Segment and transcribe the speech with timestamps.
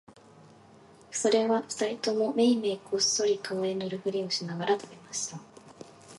[1.11, 5.37] それは二人ともめいめいこっそり顔へ塗るふりをしながら喰べました